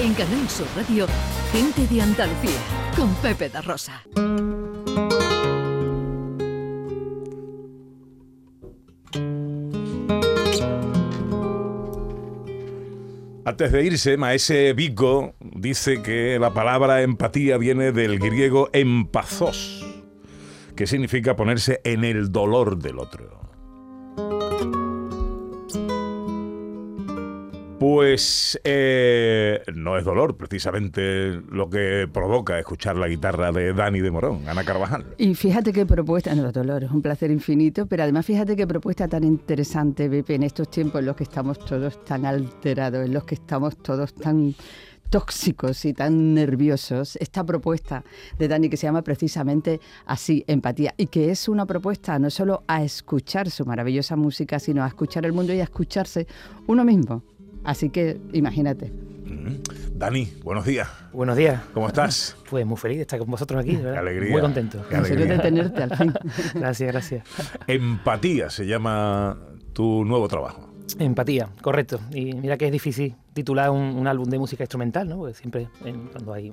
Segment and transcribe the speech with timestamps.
[0.00, 1.08] En Canal Sur Radio,
[1.50, 2.60] Gente de Andalucía,
[2.96, 4.04] con Pepe da Rosa.
[13.44, 19.84] Antes de irse, Maese Vico dice que la palabra empatía viene del griego empazos,
[20.76, 23.37] que significa ponerse en el dolor del otro.
[27.78, 34.10] Pues eh, no es dolor precisamente lo que provoca escuchar la guitarra de Dani de
[34.10, 35.14] Morón, Ana Carvajal.
[35.16, 38.66] Y fíjate qué propuesta, no es dolor, es un placer infinito, pero además fíjate qué
[38.66, 43.14] propuesta tan interesante, Pepe, en estos tiempos en los que estamos todos tan alterados, en
[43.14, 44.56] los que estamos todos tan
[45.08, 48.02] tóxicos y tan nerviosos, esta propuesta
[48.38, 52.64] de Dani que se llama precisamente así, empatía, y que es una propuesta no solo
[52.66, 56.26] a escuchar su maravillosa música, sino a escuchar el mundo y a escucharse
[56.66, 57.22] uno mismo.
[57.68, 58.86] Así que imagínate.
[59.26, 59.98] Mm.
[59.98, 60.88] Dani, buenos días.
[61.12, 61.60] Buenos días.
[61.74, 62.34] ¿Cómo estás?
[62.48, 63.92] Pues muy feliz de estar con vosotros aquí, ¿verdad?
[63.92, 64.30] Qué alegría.
[64.32, 64.82] Muy contento.
[64.88, 65.26] Qué alegría.
[65.26, 66.14] de tenerte al fin.
[66.54, 67.24] Gracias, gracias.
[67.66, 69.36] Empatía se llama
[69.74, 70.66] tu nuevo trabajo.
[70.98, 72.00] Empatía, correcto.
[72.10, 75.18] Y mira que es difícil titular un, un álbum de música instrumental, ¿no?
[75.18, 76.50] Porque siempre en- cuando hay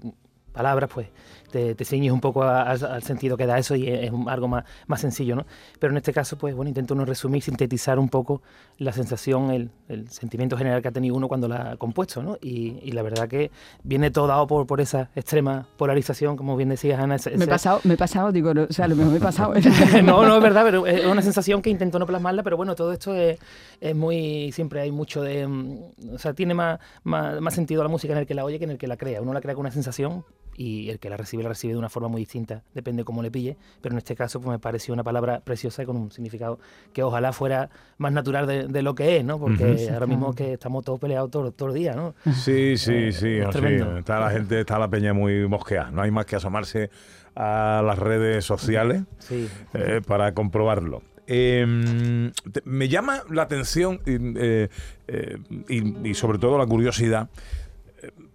[0.56, 1.08] palabras, pues
[1.52, 4.12] te, te ciñes un poco a- al, al sentido que da eso y es, es
[4.12, 5.46] un- algo más, más sencillo, ¿no?
[5.80, 8.42] Pero en este caso, pues bueno, intento uno resumir, sintetizar un poco
[8.78, 12.38] la sensación, el, el sentimiento general que ha tenido uno cuando la ha compuesto, ¿no?
[12.42, 13.52] Y, y la verdad que
[13.84, 17.16] viene todo dado por, por esa extrema polarización, como bien decías, Ana.
[17.16, 19.18] ese- Me he pasado, me he pasado, digo, no, o sea, a lo mejor me
[19.20, 19.54] he pasado.
[20.04, 22.92] no, no es verdad, pero es una sensación que intento no plasmarla, pero bueno, todo
[22.92, 23.38] esto es,
[23.80, 25.80] es muy, siempre hay mucho de, mm,
[26.16, 28.66] o sea, tiene más, más, más sentido la música en el que la oye que
[28.66, 29.22] en el que la crea.
[29.22, 30.24] Uno la crea con una sensación
[30.58, 33.30] y el que la recibe la recibe de una forma muy distinta, depende cómo le
[33.32, 36.60] pille, pero en este caso pues me pareció una palabra preciosa y con un significado
[36.94, 39.40] que ojalá fuera más natural de, de lo que es, ¿no?
[39.40, 42.16] Porque ahora mismo que estamos todos peleados todo, todo el día, ¿no?
[42.34, 43.68] Sí, sí, Eh, sí, es sí.
[44.00, 45.92] Está la gente, está la peña muy mosqueada.
[45.92, 46.90] No hay más que asomarse
[47.36, 49.50] a las redes sociales Sí.
[49.74, 51.02] eh, para comprobarlo.
[51.28, 54.70] Eh, te- me llama la atención y, eh,
[55.08, 57.30] eh, y- y sobre todo la curiosidad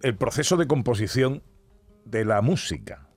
[0.01, 1.41] el proceso de composición
[2.05, 3.07] de la música.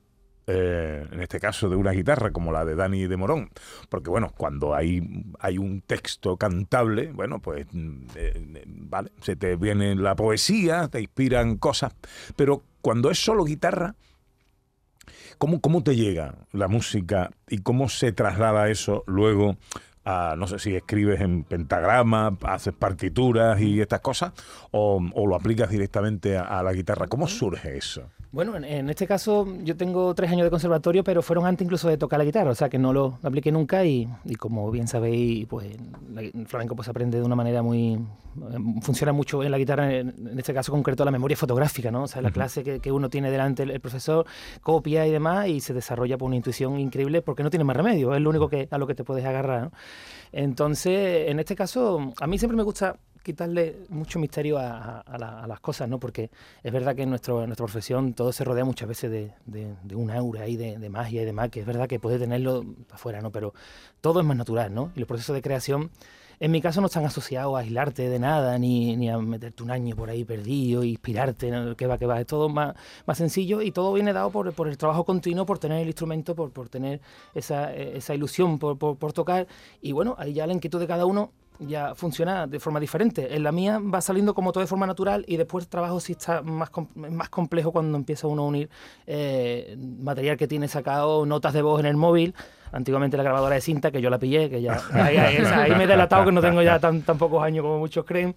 [0.47, 3.49] Eh, en este caso de una guitarra como la de Dani de Morón,
[3.89, 9.37] porque bueno, cuando hay, hay un texto cantable, bueno, pues mm, eh, eh, vale, se
[9.37, 11.95] te viene la poesía, te inspiran cosas,
[12.37, 13.95] pero cuando es solo guitarra,
[15.39, 19.57] ¿Cómo, ¿Cómo te llega la música y cómo se traslada eso luego
[20.05, 24.33] a, no sé si escribes en pentagrama, haces partituras y estas cosas,
[24.71, 27.09] o, o lo aplicas directamente a, a la guitarra?
[27.09, 28.11] ¿Cómo surge eso?
[28.35, 31.89] Bueno, en, en este caso yo tengo tres años de conservatorio, pero fueron antes incluso
[31.89, 34.89] de tocar la guitarra, o sea que no lo apliqué nunca y, y como bien
[34.89, 35.77] sabéis, pues
[36.17, 37.93] el flamenco pues aprende de una manera muy...
[37.95, 38.01] eh,
[38.83, 42.03] funciona mucho en la guitarra, en, en este caso concreto la memoria fotográfica, ¿no?
[42.03, 44.27] O sea, la clase que, que uno tiene delante el, el profesor,
[44.63, 48.17] copia y demás y se desarrolla por una intuición increíble porque no tiene más remedio,
[48.17, 49.73] es lo único que, a lo que te puedes agarrar, ¿no?
[50.33, 55.43] Entonces, en este caso, a mí siempre me gusta quitarle mucho misterio a, a la-
[55.43, 55.99] a las cosas, ¿no?
[55.99, 56.31] Porque
[56.63, 59.75] es verdad que en, nuestro, en nuestra profesión todo se rodea muchas veces de, de-
[59.83, 62.65] de un aura ahí de, de magia y demás, que es verdad que puede tenerlo
[62.93, 63.33] afuera, ¿no?
[63.33, 63.55] Pero
[64.01, 64.93] todo es más natural, ¿no?
[64.95, 65.91] Y los procesos de creación,
[66.41, 69.71] en mi caso, no están asociados a aislarte de nada, ni, ni a meterte un
[69.71, 71.77] año por ahí perdido, e inspirarte, ¿no?
[71.77, 72.21] que va, que va.
[72.21, 72.75] Es todo más,
[73.07, 76.35] más sencillo y todo viene dado por, por el trabajo continuo, por tener el instrumento,
[76.35, 77.01] por, por tener
[77.35, 79.47] esa, eh, esa ilusión por, por, por tocar.
[79.81, 83.35] Y bueno, ahí ya la inquietud de cada uno ya funciona de forma diferente.
[83.35, 86.13] En la mía va saliendo como todo de forma natural y después el trabajo sí
[86.13, 88.71] está más, más complejo cuando empieza uno a unir
[89.07, 92.35] eh, material que tiene sacado, notas de voz en el móvil.
[92.75, 95.75] Antiguamente la grabadora de cinta, que yo la pillé, que ya ahí, ahí- esa- ahí
[95.75, 98.35] me he delatado que no tengo ya tan, tan pocos años como muchos creen.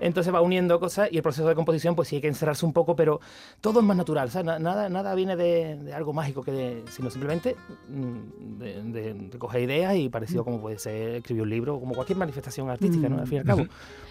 [0.00, 2.72] Entonces va uniendo cosas y el proceso de composición pues sí hay que encerrarse un
[2.72, 3.20] poco, pero
[3.60, 4.28] todo es más natural.
[4.28, 7.56] o sea, na- nada, nada viene de, de algo mágico, que de- sino simplemente
[7.88, 11.94] mm, de, de- de coger ideas y parecido como puede ser escribir un libro, como
[11.94, 13.18] cualquier manifestación artística, ¿no?
[13.18, 13.64] Al fin y al cabo.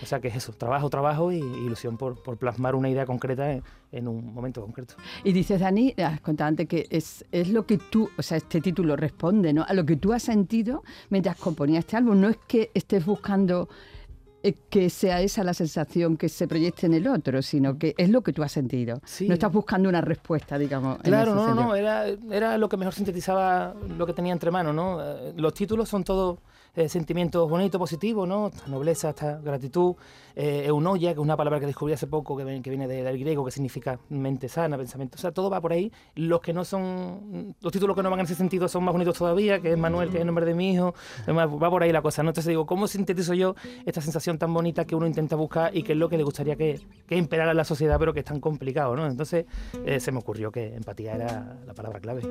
[0.03, 3.51] O sea que es eso, trabajo, trabajo y ilusión por, por plasmar una idea concreta
[3.51, 4.95] en, en un momento concreto.
[5.24, 8.62] Y dices, Dani, has contado antes que es, es lo que tú, o sea, este
[8.62, 9.65] título responde ¿no?
[9.69, 12.19] A lo que tú has sentido mientras componías este álbum.
[12.19, 13.69] No es que estés buscando
[14.42, 18.10] eh, que sea esa la sensación que se proyecte en el otro, sino que es
[18.10, 19.00] lo que tú has sentido.
[19.06, 19.27] Sí.
[19.27, 20.98] No estás buscando una respuesta, digamos.
[21.00, 21.66] Claro, no, sentido.
[21.68, 25.00] no, era, era lo que mejor sintetizaba lo que tenía entre manos, ¿no?
[25.01, 26.39] Eh, Los títulos son todos
[26.80, 28.48] eh, sentimientos bonitos, positivos, ¿no?
[28.48, 29.96] Esta nobleza, esta gratitud.
[30.36, 33.44] Eh, que es una palabra que descubrí hace poco, que, que viene de- del griego,
[33.44, 35.16] que significa mente sana, pensamiento.
[35.18, 35.92] O sea, todo va por ahí.
[36.16, 37.56] Los que no son.
[37.62, 40.10] Los títulos que no van en ese sentido son más bonitos todavía, que es Manuel,
[40.10, 40.94] que es el nombre de mi hijo.
[41.24, 42.30] Además, va por ahí la cosa, ¿no?
[42.30, 43.56] Entonces digo, ¿cómo sintetizo yo
[43.86, 46.56] esta sensación tan bonita que uno intenta buscar y que es lo que le gustaría
[46.56, 49.06] que, que imperara la sociedad, pero que es tan complicado, ¿no?
[49.08, 49.46] Entonces
[49.86, 52.22] eh, se me ocurrió que empatía era la palabra clave.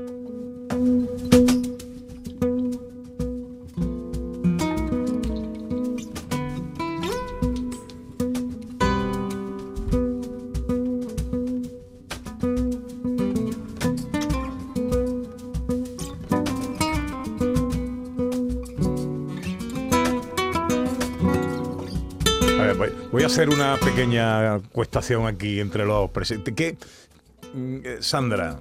[23.12, 26.54] Voy, a hacer una pequeña cuestación aquí entre los presentes.
[26.54, 26.76] ¿Qué,
[27.54, 28.58] mm, eh, Sandra,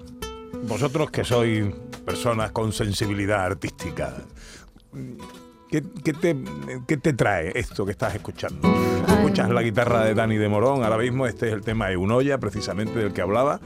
[0.63, 1.73] vosotros que sois
[2.05, 4.15] personas con sensibilidad artística,
[5.69, 6.37] ¿qué, qué te,
[6.87, 8.67] qué te trae esto que estás escuchando?
[9.07, 12.37] Escuchas la guitarra de Dani de Morón, ahora mismo este es el tema de Unoya,
[12.37, 13.59] precisamente del que hablaba.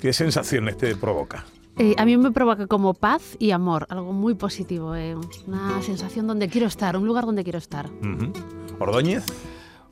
[0.00, 1.44] ¿Qué sensaciones te provoca?
[1.78, 5.16] Eh, a mí me provoca como paz y amor, algo muy positivo, eh,
[5.46, 7.88] una sensación donde quiero estar, un lugar donde quiero estar.
[8.78, 9.24] ¿Ordóñez?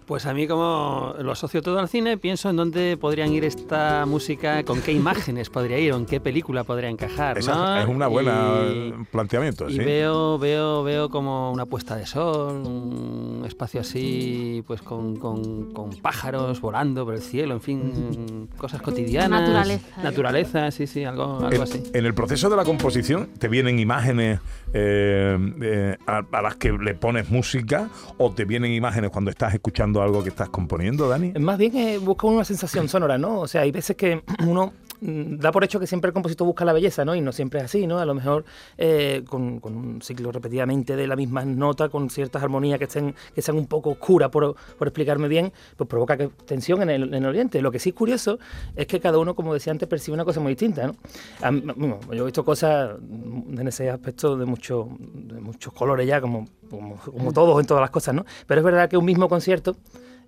[0.08, 4.06] Pues a mí como lo asocio todo al cine, pienso en dónde podrían ir esta
[4.06, 7.36] música, con qué imágenes podría ir, o en qué película podría encajar.
[7.36, 7.76] Esa ¿no?
[7.76, 9.78] es una buena Y- planteamiento, Y ¿sí?
[9.80, 15.90] veo, veo, veo como una puesta de sol, un espacio así, pues con, con- con
[16.00, 19.42] pájaros volando por el cielo, en fin, cosas cotidianas.
[19.42, 20.02] Naturaleza.
[20.02, 21.82] Naturaleza, sí, sí, algo, algo En, así.
[21.92, 24.40] en el proceso de la composición te vienen imágenes
[24.72, 29.52] eh, eh, a, a las que le pones música o te vienen imágenes cuando estás
[29.52, 31.32] escuchando algo que estás componiendo, Dani.
[31.38, 33.40] Más bien busca una sensación sonora, ¿no?
[33.40, 36.72] O sea, hay veces que uno da por hecho que siempre el compositor busca la
[36.72, 37.14] belleza, ¿no?
[37.14, 37.98] Y no siempre es así, ¿no?
[37.98, 38.44] A lo mejor
[38.76, 43.14] eh, con, con un ciclo repetidamente de la misma nota, con ciertas armonías que, estén,
[43.34, 47.14] que sean un poco oscuras, por, por explicarme bien, pues provoca que, tensión en el,
[47.14, 47.62] en el oriente.
[47.62, 48.38] Lo que sí es curioso
[48.74, 50.96] es que cada uno, como decía antes, percibe una cosa muy distinta, ¿no?
[51.42, 56.20] A bueno, yo he visto cosas en ese aspecto de, mucho, de muchos colores ya,
[56.20, 58.24] como, como, como todos en todas las cosas, ¿no?
[58.46, 59.76] Pero es verdad que un mismo concierto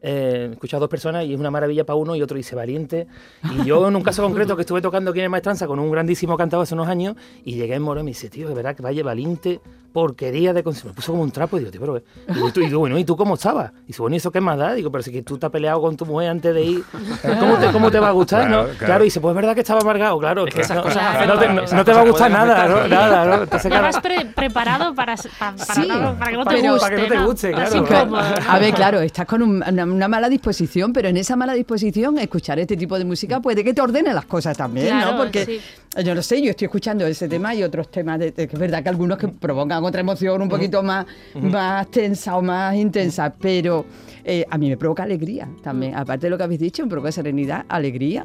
[0.02, 3.06] eh, escuchado a dos personas y es una maravilla para uno y otro dice valiente.
[3.42, 5.90] Y yo en un caso concreto que estuve tocando aquí en el Maestranza con un
[5.90, 8.74] grandísimo cantado hace unos años y llegué en Morón y me dice, tío, de verdad
[8.74, 9.60] que vaya valiente,
[9.92, 10.88] porquería de concierto.
[10.90, 11.94] Me puso como un trapo y digo, tío, pero...
[11.94, 12.32] ¿qué?".
[12.34, 13.72] Digo, ¿y tú, y digo, bueno, ¿y tú cómo estabas?
[13.84, 14.74] Y dice, bueno, ¿y eso qué más da?
[14.74, 16.84] Digo, pero si que tú te has peleado con tu mujer antes de ir,
[17.40, 18.46] ¿cómo te, cómo te va a gustar?
[18.46, 18.68] Claro, no?
[18.70, 18.78] claro.
[18.86, 19.04] claro.
[19.04, 20.46] y dice, pues es verdad que estaba amargado, claro.
[20.46, 22.68] Es que esas no, cosas no, te, no- esas no te va a gustar nada,
[22.68, 22.88] ¿no?
[22.88, 23.42] Nada, ¿no?
[23.42, 26.54] Entonces, Ya claro, vas pre- preparado para, para, para, Sí, no- para que no te
[26.56, 26.80] pero- guste.
[26.90, 28.16] para que no te guste, claro.
[28.48, 32.18] A ver, claro, estás con un- una, una mala disposición, pero en esa mala disposición
[32.18, 35.18] escuchar este tipo de música puede que te ordene las cosas también, Claro, ¿no?
[35.18, 35.60] Porque sí.
[36.04, 38.60] Yo no sé, yo estoy escuchando ese tema y otros temas, de, de que es
[38.60, 41.04] verdad que algunos que provocan otra emoción un poquito más,
[41.34, 43.84] más tensa o más intensa, pero
[44.24, 45.94] eh, a mí me provoca alegría también.
[45.96, 48.24] Aparte de lo que habéis dicho, me provoca serenidad, alegría.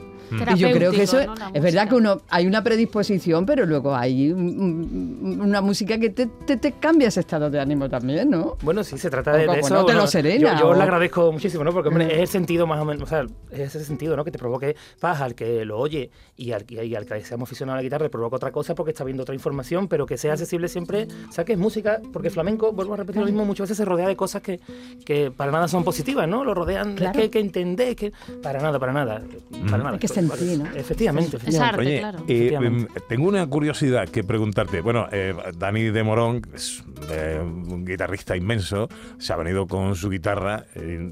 [0.55, 1.35] Y yo creo que eso ¿no?
[1.53, 6.09] Es verdad que uno hay una predisposición, pero luego hay un- un- una música que
[6.09, 8.57] te, te- te cambia ese estado de ánimo también, ¿no?
[8.63, 9.73] Bueno, sí, se trata de, de eso.
[9.73, 11.71] no te lo serena, Yo, yo o- le agradezco muchísimo, ¿no?
[11.71, 14.23] Porque, hombre, es el sentido más o menos, o sea, es ese sentido, ¿no?
[14.23, 17.75] Que te provoque paz al que lo oye y al, y al que seamos aficionados
[17.75, 20.33] a la guitarra le provoca otra cosa porque está viendo otra información, pero que sea
[20.33, 23.65] accesible siempre, o sea, que es música, porque flamenco, vuelvo a repetir lo mismo, muchas
[23.65, 24.59] veces se rodea de cosas que,
[25.05, 26.43] que para nada son positivas, ¿no?
[26.43, 27.11] Lo rodean, Claro.
[27.11, 28.11] es que hay que entender, que
[28.43, 29.21] para nada, para nada,
[29.65, 29.89] para nada.
[29.91, 30.65] Hay que sentir, ¿no?
[30.75, 31.61] Efectivamente, Es efectivamente.
[31.63, 32.17] arte, Oye, claro.
[32.19, 32.91] eh, Efectivamente.
[32.95, 34.81] em, tengo una curiosidad que preguntarte.
[34.81, 38.87] Bueno, eh, Dani de Morón es eh, un guitarrista inmenso,
[39.17, 40.65] se ha venido con su guitarra.
[40.75, 41.11] eh,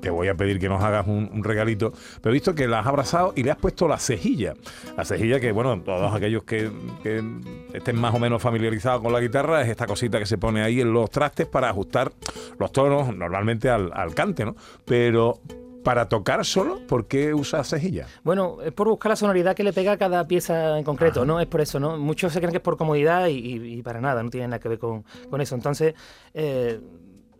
[0.00, 2.80] te voy a pedir que nos hagas un, un regalito, pero he visto que la
[2.80, 4.54] has abrazado y le has puesto la cejilla.
[4.96, 6.70] La cejilla que, bueno, todos aquellos que,
[7.02, 7.22] que
[7.74, 10.80] estén más o menos familiarizados con la guitarra, es esta cosita que se pone ahí
[10.80, 12.12] en los trastes para ajustar
[12.58, 14.54] los tonos normalmente al, al cante, ¿no?
[14.84, 15.40] Pero
[15.84, 18.08] para tocar solo, ¿por qué usas cejilla?
[18.24, 21.38] Bueno, es por buscar la sonoridad que le pega a cada pieza en concreto, ¿no?
[21.38, 21.96] Es por eso, ¿no?
[21.96, 24.58] Muchos se creen que es por comodidad y, y- y para nada, no tiene nada
[24.58, 25.54] que ver con, con eso.
[25.54, 25.94] Entonces,
[26.34, 26.80] eh,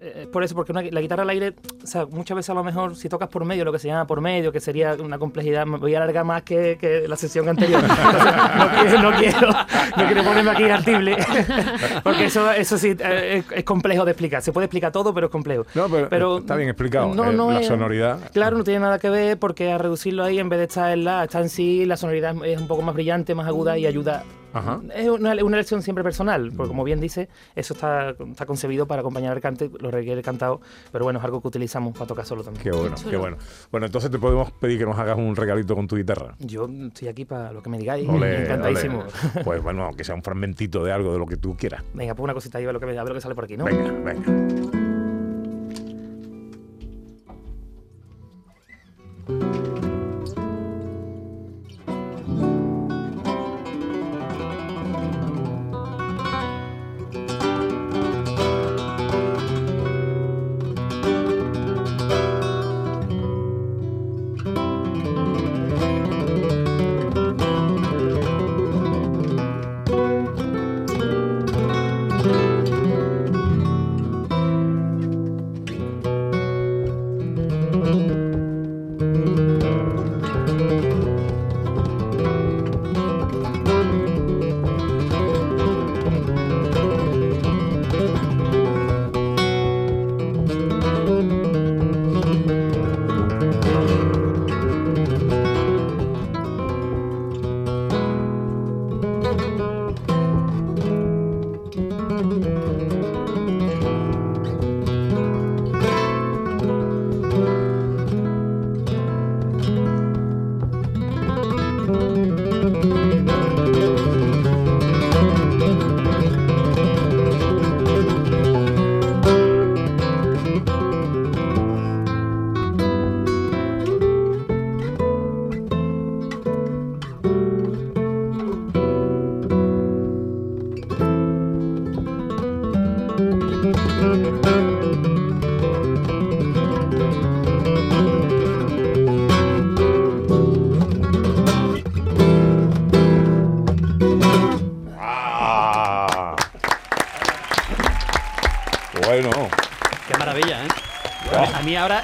[0.01, 2.63] eh, por eso, porque una la guitarra al aire, o sea, muchas veces a lo
[2.63, 5.65] mejor si tocas por medio, lo que se llama por medio, que sería una complejidad,
[5.67, 7.83] me voy a alargar más que, que la sesión anterior.
[8.71, 9.49] Entonces, no, quiero, no, quiero,
[9.97, 11.17] no quiero ponerme aquí artible,
[12.03, 14.43] porque eso, eso sí eh, es, es complejo de explicar.
[14.43, 15.65] Se puede explicar todo, pero es complejo.
[15.75, 17.15] No, pero está bien explicado.
[17.15, 18.19] No, Eh, no la es- sonoridad.
[18.33, 21.05] Claro, no tiene nada que ver porque a reducirlo ahí, en vez de estar en
[21.05, 24.25] la, está en sí, la sonoridad es un poco más brillante, más aguda y ayuda
[24.59, 24.81] Ajá.
[24.95, 29.01] Es una, una elección siempre personal, porque como bien dice, eso está, está concebido para
[29.01, 30.61] acompañar al cante, lo requiere cantado,
[30.93, 32.63] pero bueno, es algo que utilizamos para tocar solo también.
[32.63, 33.37] Qué bueno, qué bueno.
[33.71, 36.35] Bueno, entonces te podemos pedir que nos hagas un regalito con tu guitarra.
[36.39, 39.01] Yo estoy aquí para lo que me digáis, Ole, encantadísimo.
[39.01, 39.45] ole.
[39.45, 41.83] Pues bueno, aunque sea un fragmentito de algo de lo que tú quieras.
[41.95, 43.45] Venga, pues una cosita ahí, a ver lo que, a ver lo que sale por
[43.45, 43.65] aquí, ¿no?
[43.65, 44.96] Venga, venga.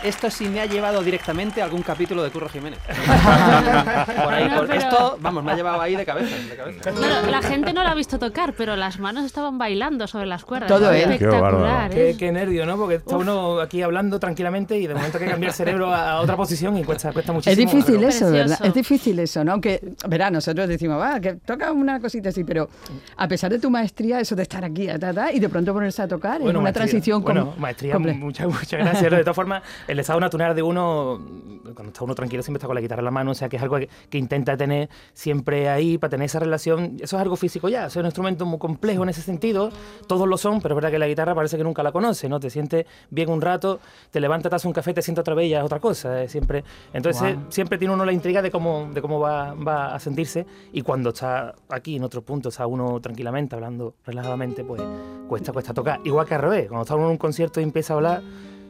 [0.03, 2.79] Esto sí me ha llevado directamente a algún capítulo de Curro Jiménez.
[4.25, 6.37] Por ahí, No, por- pero- Esto, vamos, me ha llevado ahí de cabeza.
[6.49, 6.91] De cabeza.
[6.93, 10.45] Claro, la gente no lo ha visto tocar, pero las manos estaban bailando sobre las
[10.45, 10.69] cuerdas.
[10.69, 11.07] Todo Es.
[11.07, 11.13] Qué.
[11.15, 12.17] Espectacular, Qué, ¿eh?
[12.17, 12.77] qué nervio, ¿no?
[12.77, 16.13] Porque está uno aquí hablando tranquilamente y de momento hay que cambiar el cerebro a,
[16.13, 17.71] a otra posición y cuesta, cuesta Es muchísimo.
[17.71, 18.47] difícil pero- eso, ¿verdad?
[18.47, 18.65] Precioso.
[18.65, 19.53] Es difícil eso, ¿no?
[19.53, 22.69] Aunque, verá, nosotros decimos, va, que toca una cosita así, pero
[23.17, 26.03] a pesar de tu maestría, eso de estar aquí ta, ta, y de pronto ponerse
[26.03, 26.73] a tocar, es una maestría.
[26.73, 29.11] transición Bueno, maestría, muchas, muchas gracias.
[29.11, 31.21] De todas formas, el estado natural de uno,
[31.63, 33.57] cuando está uno tranquilo, siempre está con la guitarra en la mano, o sea que
[33.57, 36.97] es algo que, que intenta tener siempre ahí para tener esa relación.
[37.01, 39.71] Eso es algo físico ya, es un instrumento muy complejo en ese sentido.
[40.07, 42.41] Todos lo son, pero es verdad que la guitarra parece que nunca la conoce, ¿no?
[42.41, 43.81] Te sientes bien un rato,
[44.11, 46.23] te levantas, te haces un café, te sientas otra vez, ya es otra cosa.
[46.23, 46.65] eh, siempre.
[46.93, 50.83] Entonces, siempre tiene uno la intriga de cómo, de cómo va, va a sentirse y
[50.83, 54.83] cuando está aquí en otro punto, está uno tranquilamente, hablando relajadamente, pues
[55.29, 56.01] cuesta, cuesta tocar.
[56.05, 58.23] Igual que al revés, cuando está uno en un concierto y empieza a hablar,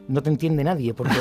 [0.07, 1.15] no te entiende nadie, porque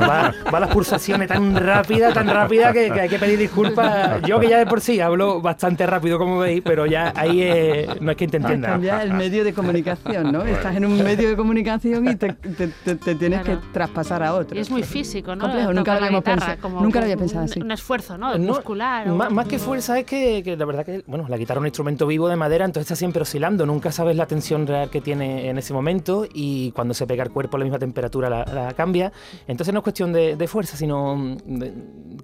[0.00, 4.22] va, va- las pulsaciones tan rápidas, tan rápidas que, que hay que pedir disculpas.
[4.22, 7.88] Yo que ya de por sí hablo bastante rápido, como veis, pero ya ahí eh,
[8.00, 8.68] no es que te entienda.
[8.70, 10.42] cambiar el medio de comunicación, ¿no?
[10.42, 13.60] Estás en un medio de comunicación y te, te- te- te tienes Claro.
[13.60, 14.56] que traspasar a otro.
[14.56, 15.42] Y es muy físico, ¿no?
[15.44, 17.60] Complejo, nunca lo habíamos guitarra, pensado- como nunca lo había un- pensado así.
[17.60, 18.36] Un esfuerzo, ¿no?
[18.38, 19.08] No, Muscular.
[19.08, 21.62] o- Más, más que fuerza es que, que la verdad que bueno, la guitarra es
[21.62, 25.00] un instrumento vivo de madera, entonces está siempre oscilando, nunca sabes la tensión real que
[25.00, 27.93] tiene en ese momento y cuando se pega el cuerpo a la misma temperatura
[28.28, 29.12] la, la cambia.
[29.46, 31.72] Entonces no es cuestión de, de fuerza, sino mm, de-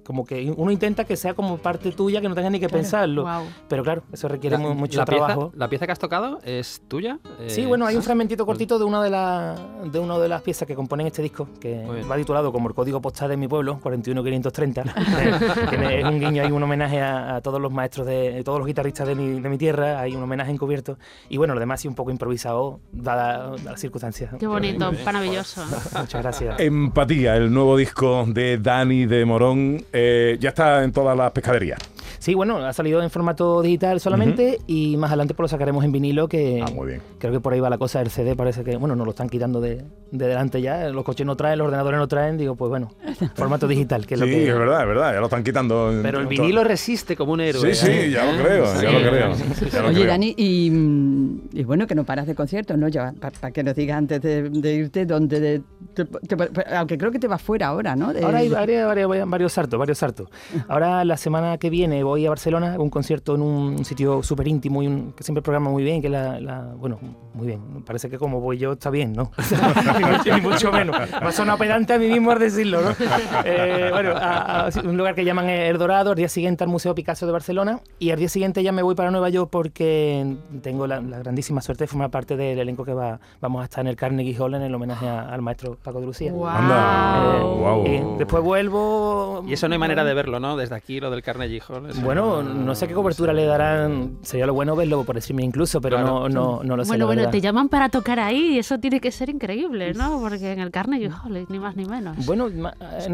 [0.05, 3.25] como que uno intenta que sea como parte tuya, que no tengas ni que pensarlo.
[3.67, 5.51] Pero claro, eso requiere mu- mucho la pieza, trabajo.
[5.55, 7.19] ¿La pieza que has tocado es tuya?
[7.47, 9.59] Sí, Eh, bueno, hay un fragmentito cortito de una de, las
[9.91, 13.01] de una de las piezas que componen este disco, que va titulado como el código
[13.01, 14.83] postal de mi pueblo, 41530,
[15.69, 18.57] que, es un guiño, hay un homenaje a, a todos los maestros, de a todos
[18.59, 20.97] los guitarristas de mi, de mi tierra, hay un homenaje encubierto,
[21.29, 24.33] y bueno, lo demás sí un poco improvisado, dada las circunstancias.
[24.39, 25.63] Qué bonito, maravilloso.
[25.99, 26.59] Muchas gracias.
[26.59, 31.79] Empatía, el nuevo disco de Dani de Morón, eh, ya está en todas las pescaderías.
[32.21, 35.91] Sí, bueno, ha salido en formato digital solamente y más adelante pues lo sacaremos en
[35.91, 37.01] vinilo, que Ah, muy bien.
[37.17, 37.99] creo que por ahí va la cosa.
[37.99, 40.87] El CD parece que, bueno, nos lo están quitando de, de delante ya.
[40.89, 42.37] Los coches no traen, los ordenadores no traen.
[42.37, 42.91] Digo, pues bueno,
[43.35, 44.47] formato digital, que es Sí, lo que.
[44.49, 45.91] es verdad, es verdad, ya lo están quitando.
[46.03, 47.73] Pero el vinilo todo- resiste como un Sí, héroe.
[47.73, 48.11] sí, ¿eh?
[48.11, 48.83] ya lo creo, Sí.
[48.83, 49.33] ya lo creo.
[49.71, 50.07] ya lo Oye, creo.
[50.07, 52.87] Dani, y, mm, y bueno, que no paras de conciertos, ¿no?
[52.87, 55.61] Ya, para que nos digas antes de, de irte, donde de-
[55.95, 58.13] te- te- aunque creo que te vas fuera ahora, ¿no?
[58.13, 60.29] De- Ahora hay varios, varios, varios saltos, varios saltos.
[60.67, 64.81] Ahora la semana que viene voy a Barcelona, un concierto en un sitio súper íntimo
[64.83, 66.99] y un- que siempre programa muy bien, que la, la- bueno,
[67.33, 69.31] muy bien, parece que como voy yo está bien, ¿no?
[70.35, 70.95] ni, mucho, menos.
[71.21, 72.89] Me ha sonado pedante a mí mismo al decirlo, ¿no?
[73.45, 76.93] Eh, bueno, a, a un lugar que llaman El Dorado, al día siguiente al Museo
[76.95, 80.87] Picasso de Barcelona y al día siguiente ya me voy para Nueva York porque tengo
[80.87, 83.87] la, la grandísima suerte de formar parte del elenco que va, vamos a estar en
[83.87, 86.31] el Carnegie Hall en el homenaje a- al maestro Paco de Lucía.
[87.85, 89.43] Eh, y después vuelvo.
[89.47, 90.57] Y eso no hay manera de verlo, ¿no?
[90.57, 91.89] Desde aquí, lo del Carnegie Hall.
[91.89, 94.17] eso Bueno, no sé qué cobertura le darán.
[94.21, 96.27] Sería lo bueno verlo por streaming incluso, pero Claro.
[96.27, 96.89] no, no, no lo sé.
[96.89, 97.31] Bueno, bueno, verdad.
[97.31, 100.19] te llaman para tocar ahí y eso tiene que ser increíble, ¿no?
[100.19, 102.25] Porque en el Carnegie Hall, ni más ni menos.
[102.25, 102.65] Bueno, en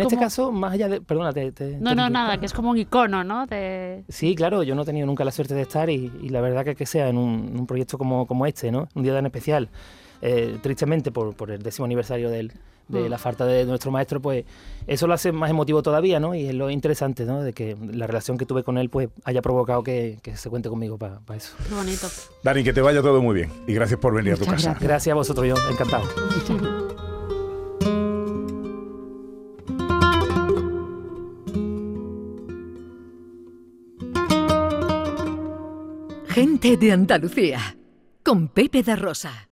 [0.01, 1.01] este como- caso, más allá de.
[1.01, 1.51] Perdona, te.
[1.51, 3.45] te- no, te- no, nada, que es como un icono, ¿no?
[3.47, 4.03] De...
[4.09, 6.63] Sí, claro, yo no he tenido nunca la suerte de estar y, y la verdad
[6.63, 8.87] que que sea en un, un proyecto como, como este, ¿no?
[8.95, 9.69] Un día tan especial,
[10.21, 12.51] eh, tristemente por, por el décimo aniversario del,
[12.87, 13.09] de Mm.
[13.09, 14.45] la falta de nuestro maestro, pues
[14.87, 16.33] eso lo hace más emotivo todavía, ¿no?
[16.33, 17.43] Y es lo interesante, ¿no?
[17.43, 20.69] De que la relación que tuve con él, pues haya provocado que, que se cuente
[20.69, 21.53] conmigo para eso.
[21.67, 22.07] Qué bonito.
[22.43, 23.51] Dani, que te vaya todo muy bien.
[23.67, 24.53] Y gracias por venir a tu casa.
[24.53, 24.79] gracias.
[24.79, 26.05] Gracias a vosotros, yo, encantado.
[36.29, 37.77] Gente de Andalucía.
[38.23, 39.45] Con Pepe da Rosa.